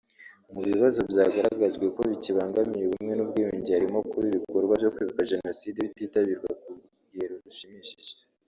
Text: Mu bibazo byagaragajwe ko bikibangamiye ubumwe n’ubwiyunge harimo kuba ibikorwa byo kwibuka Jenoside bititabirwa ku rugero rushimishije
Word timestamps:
Mu 0.53 0.61
bibazo 0.69 0.99
byagaragajwe 1.11 1.85
ko 1.95 2.01
bikibangamiye 2.11 2.83
ubumwe 2.85 3.13
n’ubwiyunge 3.15 3.69
harimo 3.75 3.97
kuba 4.09 4.25
ibikorwa 4.31 4.73
byo 4.81 4.89
kwibuka 4.93 5.29
Jenoside 5.31 5.77
bititabirwa 5.89 6.49
ku 6.61 6.67
rugero 6.79 7.35
rushimishije 7.45 8.13